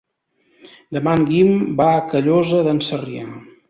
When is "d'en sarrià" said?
2.71-3.33